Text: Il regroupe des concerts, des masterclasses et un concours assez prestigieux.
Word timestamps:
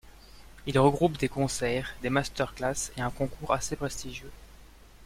Il 0.65 0.79
regroupe 0.79 1.19
des 1.19 1.29
concerts, 1.29 1.95
des 2.01 2.09
masterclasses 2.09 2.91
et 2.97 3.01
un 3.01 3.11
concours 3.11 3.53
assez 3.53 3.75
prestigieux. 3.75 4.31